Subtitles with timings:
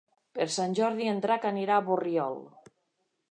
[0.37, 2.39] Per Sant Jordi en Drac anirà a Borriol.